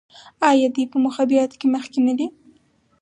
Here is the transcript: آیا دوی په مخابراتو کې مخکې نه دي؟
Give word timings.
آیا 0.49 0.67
دوی 0.75 0.85
په 0.91 0.97
مخابراتو 1.05 1.59
کې 1.59 1.67
مخکې 1.75 1.99
نه 2.07 2.13
دي؟ 2.17 2.27